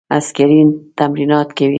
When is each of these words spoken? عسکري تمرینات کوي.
عسکري 0.17 0.61
تمرینات 0.97 1.49
کوي. 1.57 1.69